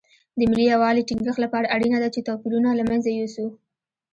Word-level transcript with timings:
د 0.37 0.39
ملي 0.49 0.65
یووالي 0.73 1.03
ټینګښت 1.07 1.39
لپاره 1.45 1.71
اړینه 1.75 1.97
ده 2.03 2.09
چې 2.13 2.25
توپیرونه 2.27 2.69
له 2.79 2.83
منځه 2.89 3.09
یوسو. 3.11 3.47